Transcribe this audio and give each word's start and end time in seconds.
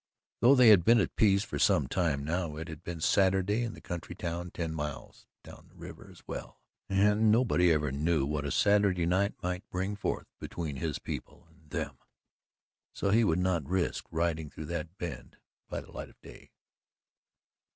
Though 0.39 0.55
they 0.55 0.69
had 0.69 0.83
been 0.83 0.99
at 0.99 1.15
peace 1.15 1.43
for 1.43 1.59
some 1.59 1.85
time 1.85 2.23
now, 2.25 2.55
it 2.57 2.67
had 2.69 2.81
been 2.83 3.01
Saturday 3.01 3.61
in 3.61 3.75
the 3.75 3.81
county 3.81 4.15
town 4.15 4.49
ten 4.49 4.73
miles 4.73 5.27
down 5.43 5.67
the 5.69 5.75
river 5.75 6.09
as 6.09 6.23
well, 6.27 6.59
and 6.89 7.31
nobody 7.31 7.71
ever 7.71 7.91
knew 7.91 8.25
what 8.25 8.43
a 8.43 8.49
Saturday 8.49 9.05
might 9.05 9.69
bring 9.69 9.95
forth 9.95 10.25
between 10.39 10.77
his 10.77 10.97
people 10.97 11.45
and 11.49 11.69
them. 11.69 11.99
So 12.93 13.11
he 13.11 13.23
would 13.23 13.37
not 13.37 13.63
risk 13.69 14.07
riding 14.09 14.49
through 14.49 14.65
that 14.73 14.97
bend 14.97 15.37
by 15.69 15.81
the 15.81 15.91
light 15.91 16.09
of 16.09 16.19
day. 16.21 16.49